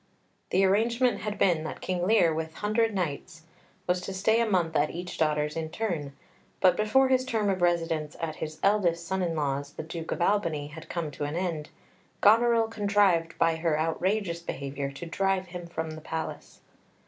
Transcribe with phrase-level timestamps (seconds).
[0.49, 3.43] The arrangement had been that King Lear, with a hundred knights,
[3.85, 6.13] was to stay a month at each daughter's in turn,
[6.59, 10.19] but before his term of residence at his eldest son in law's, the Duke of
[10.19, 11.69] Albany, had come to an end,
[12.19, 16.61] Goneril contrived, by her outrageous behaviour, to drive him from the palace.